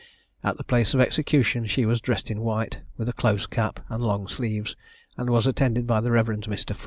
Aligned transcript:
At 0.43 0.57
the 0.57 0.63
place 0.63 0.95
of 0.95 0.99
execution 0.99 1.67
she 1.67 1.85
was 1.85 2.01
dressed 2.01 2.31
in 2.31 2.41
white, 2.41 2.79
with 2.97 3.07
a 3.07 3.13
close 3.13 3.45
cap, 3.45 3.81
and 3.87 4.03
long 4.03 4.27
sleeves, 4.27 4.75
and 5.15 5.29
was 5.29 5.45
attended 5.45 5.85
by 5.85 6.01
the 6.01 6.09
Rev. 6.09 6.25
Mr. 6.25 6.75